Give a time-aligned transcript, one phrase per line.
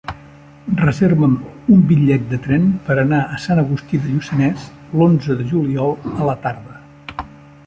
[0.83, 1.35] Reserva'm
[1.75, 4.67] un bitllet de tren per anar a Sant Agustí de Lluçanès
[4.99, 7.25] l'onze de juliol a la tarda.